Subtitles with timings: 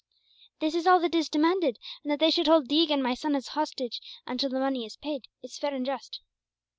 [0.61, 3.35] This is all that is demanded; and that they should hold Deeg and my son
[3.35, 6.21] as a hostage, until the money is paid, is fair and just."